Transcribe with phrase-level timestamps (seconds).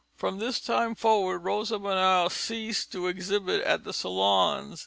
[0.15, 4.79] From this time forward Rosa Bonheur ceased to exhibit at the Salons.